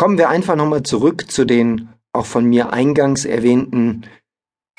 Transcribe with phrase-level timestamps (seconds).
[0.00, 4.06] Kommen wir einfach nochmal zurück zu den auch von mir eingangs erwähnten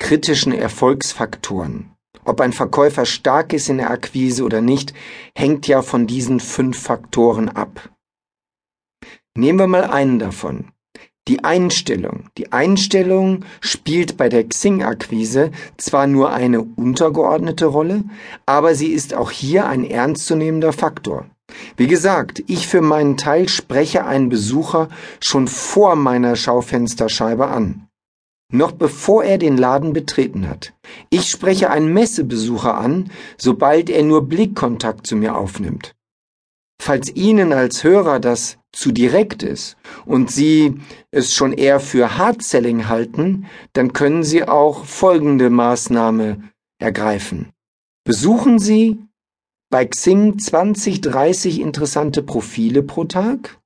[0.00, 1.92] kritischen Erfolgsfaktoren.
[2.24, 4.94] Ob ein Verkäufer stark ist in der Akquise oder nicht,
[5.36, 7.90] hängt ja von diesen fünf Faktoren ab.
[9.36, 10.72] Nehmen wir mal einen davon.
[11.28, 12.28] Die Einstellung.
[12.36, 18.02] Die Einstellung spielt bei der Xing-Akquise zwar nur eine untergeordnete Rolle,
[18.44, 21.30] aber sie ist auch hier ein ernstzunehmender Faktor.
[21.76, 24.88] Wie gesagt, ich für meinen Teil spreche einen Besucher
[25.20, 27.88] schon vor meiner Schaufensterscheibe an.
[28.52, 30.74] Noch bevor er den Laden betreten hat.
[31.08, 35.94] Ich spreche einen Messebesucher an, sobald er nur Blickkontakt zu mir aufnimmt.
[36.80, 40.80] Falls Ihnen als Hörer das zu direkt ist und Sie
[41.10, 46.42] es schon eher für Hard-Selling halten, dann können Sie auch folgende Maßnahme
[46.78, 47.52] ergreifen.
[48.04, 48.98] Besuchen Sie
[49.72, 53.58] bei Xing 20, 30 interessante Profile pro Tag?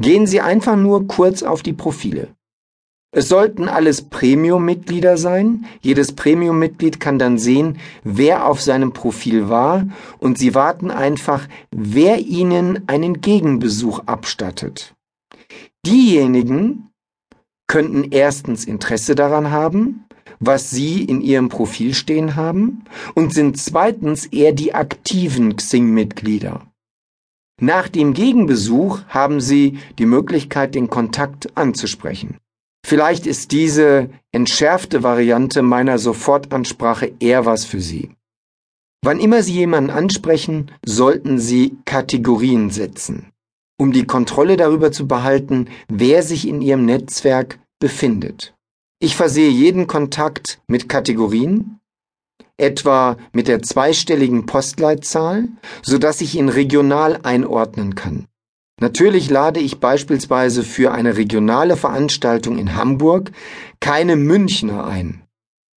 [0.00, 2.34] Gehen Sie einfach nur kurz auf die Profile.
[3.12, 5.64] Es sollten alles Premium-Mitglieder sein.
[5.80, 9.86] Jedes Premium-Mitglied kann dann sehen, wer auf seinem Profil war
[10.18, 14.94] und Sie warten einfach, wer Ihnen einen Gegenbesuch abstattet.
[15.86, 16.90] Diejenigen
[17.68, 20.04] könnten erstens Interesse daran haben,
[20.40, 26.66] was Sie in Ihrem Profil stehen haben und sind zweitens eher die aktiven Xing-Mitglieder.
[27.60, 32.38] Nach dem Gegenbesuch haben Sie die Möglichkeit, den Kontakt anzusprechen.
[32.86, 38.10] Vielleicht ist diese entschärfte Variante meiner Sofortansprache eher was für Sie.
[39.02, 43.26] Wann immer Sie jemanden ansprechen, sollten Sie Kategorien setzen,
[43.78, 48.54] um die Kontrolle darüber zu behalten, wer sich in Ihrem Netzwerk befindet.
[49.00, 51.78] Ich versehe jeden Kontakt mit Kategorien,
[52.56, 55.48] etwa mit der zweistelligen Postleitzahl,
[55.82, 58.26] so dass ich ihn regional einordnen kann.
[58.80, 63.30] Natürlich lade ich beispielsweise für eine regionale Veranstaltung in Hamburg
[63.78, 65.22] keine Münchner ein.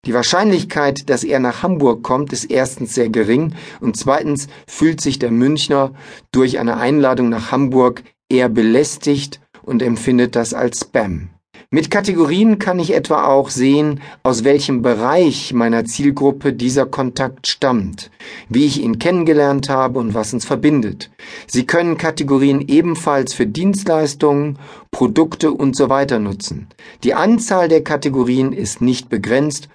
[0.06, 5.20] Die Wahrscheinlichkeit, dass er nach Hamburg kommt, ist erstens sehr gering und zweitens fühlt sich
[5.20, 5.94] der Münchner
[6.32, 11.30] durch eine Einladung nach Hamburg eher belästigt und empfindet das als Spam.
[11.72, 18.10] Mit Kategorien kann ich etwa auch sehen, aus welchem Bereich meiner Zielgruppe dieser Kontakt stammt,
[18.50, 21.12] wie ich ihn kennengelernt habe und was uns verbindet.
[21.46, 24.58] Sie können Kategorien ebenfalls für Dienstleistungen,
[24.90, 26.70] Produkte und so weiter nutzen.
[27.04, 29.70] Die Anzahl der Kategorien ist nicht begrenzt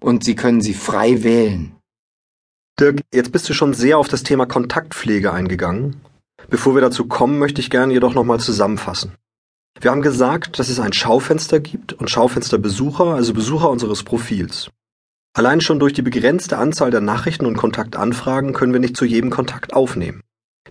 [0.00, 1.72] und Sie können sie frei wählen.
[2.78, 5.96] Dirk, jetzt bist du schon sehr auf das Thema Kontaktpflege eingegangen.
[6.50, 9.14] Bevor wir dazu kommen, möchte ich gerne jedoch nochmal zusammenfassen.
[9.80, 14.70] Wir haben gesagt, dass es ein Schaufenster gibt und Schaufensterbesucher, also Besucher unseres Profils.
[15.34, 19.30] Allein schon durch die begrenzte Anzahl der Nachrichten und Kontaktanfragen können wir nicht zu jedem
[19.30, 20.22] Kontakt aufnehmen.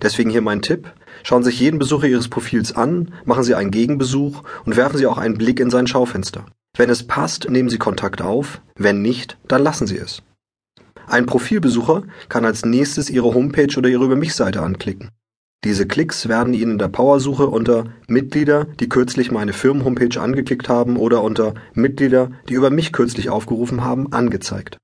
[0.02, 0.94] Deswegen hier mein Tipp.
[1.24, 5.08] Schauen Sie sich jeden Besucher Ihres Profils an, machen Sie einen Gegenbesuch und werfen Sie
[5.08, 6.46] auch einen Blick in sein Schaufenster.
[6.76, 10.22] Wenn es passt, nehmen Sie Kontakt auf, wenn nicht, dann lassen Sie es.
[11.08, 15.10] Ein Profilbesucher kann als nächstes Ihre Homepage oder Ihre Über mich Seite anklicken.
[15.68, 20.96] Diese Klicks werden Ihnen in der Powersuche unter Mitglieder, die kürzlich meine Firmenhomepage angeklickt haben
[20.96, 24.78] oder unter Mitglieder, die über mich kürzlich aufgerufen haben, angezeigt.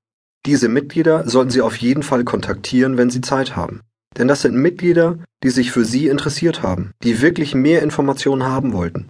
[0.44, 3.80] Diese Mitglieder sollten Sie auf jeden Fall kontaktieren, wenn Sie Zeit haben.
[4.18, 8.74] Denn das sind Mitglieder, die sich für Sie interessiert haben, die wirklich mehr Informationen haben
[8.74, 9.08] wollten.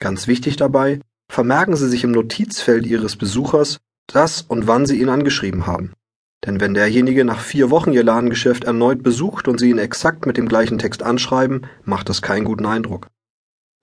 [0.00, 0.98] Ganz wichtig dabei,
[1.30, 5.92] vermerken Sie sich im Notizfeld Ihres Besuchers, das und wann Sie ihn angeschrieben haben.
[6.44, 10.36] Denn wenn derjenige nach vier Wochen Ihr Ladengeschäft erneut besucht und Sie ihn exakt mit
[10.36, 13.06] dem gleichen Text anschreiben, macht das keinen guten Eindruck.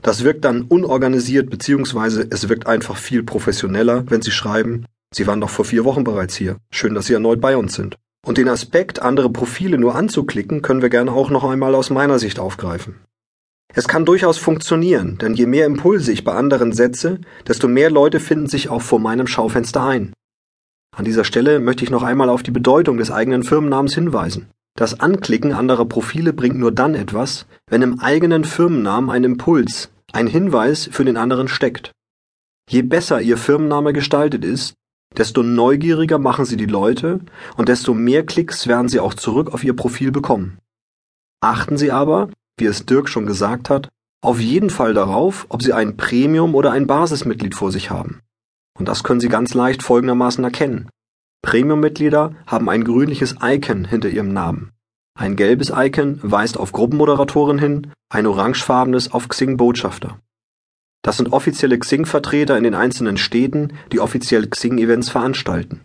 [0.01, 5.41] Das wirkt dann unorganisiert beziehungsweise es wirkt einfach viel professioneller, wenn Sie schreiben, Sie waren
[5.41, 6.57] doch vor vier Wochen bereits hier.
[6.71, 7.97] Schön, dass Sie erneut bei uns sind.
[8.25, 12.19] Und den Aspekt, andere Profile nur anzuklicken, können wir gerne auch noch einmal aus meiner
[12.19, 12.95] Sicht aufgreifen.
[13.73, 18.19] Es kann durchaus funktionieren, denn je mehr Impulse ich bei anderen setze, desto mehr Leute
[18.19, 20.13] finden sich auch vor meinem Schaufenster ein.
[20.95, 24.49] An dieser Stelle möchte ich noch einmal auf die Bedeutung des eigenen Firmennamens hinweisen.
[24.75, 30.27] Das Anklicken anderer Profile bringt nur dann etwas, wenn im eigenen Firmennamen ein Impuls, ein
[30.27, 31.91] Hinweis für den anderen steckt.
[32.69, 34.75] Je besser Ihr Firmenname gestaltet ist,
[35.17, 37.19] desto neugieriger machen Sie die Leute
[37.57, 40.59] und desto mehr Klicks werden Sie auch zurück auf Ihr Profil bekommen.
[41.41, 43.89] Achten Sie aber, wie es Dirk schon gesagt hat,
[44.21, 48.21] auf jeden Fall darauf, ob Sie ein Premium oder ein Basismitglied vor sich haben.
[48.79, 50.89] Und das können Sie ganz leicht folgendermaßen erkennen.
[51.41, 54.71] Premium-Mitglieder haben ein grünliches Icon hinter ihrem Namen.
[55.17, 60.19] Ein gelbes Icon weist auf Gruppenmoderatoren hin, ein orangefarbenes auf Xing-Botschafter.
[61.01, 65.81] Das sind offizielle Xing-Vertreter in den einzelnen Städten, die offiziell Xing-Events veranstalten.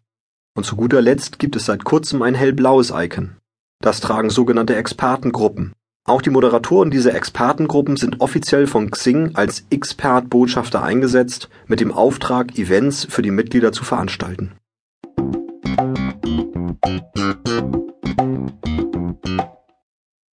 [0.57, 3.37] Und zu guter Letzt gibt es seit kurzem ein hellblaues Icon.
[3.81, 5.73] Das tragen sogenannte Expertengruppen.
[6.07, 12.59] Auch die Moderatoren dieser Expertengruppen sind offiziell von Xing als Expert-Botschafter eingesetzt, mit dem Auftrag,
[12.59, 14.53] Events für die Mitglieder zu veranstalten.